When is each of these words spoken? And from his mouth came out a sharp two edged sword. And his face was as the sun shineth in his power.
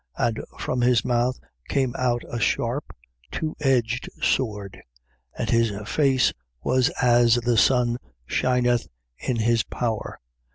And 0.17 0.41
from 0.57 0.81
his 0.81 1.05
mouth 1.05 1.39
came 1.69 1.93
out 1.95 2.23
a 2.27 2.39
sharp 2.39 2.91
two 3.31 3.55
edged 3.59 4.09
sword. 4.19 4.81
And 5.37 5.47
his 5.47 5.71
face 5.87 6.33
was 6.63 6.89
as 7.03 7.35
the 7.35 7.55
sun 7.55 7.97
shineth 8.25 8.87
in 9.19 9.35
his 9.35 9.61
power. 9.61 10.19